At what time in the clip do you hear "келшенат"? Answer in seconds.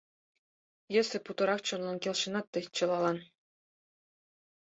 2.03-2.45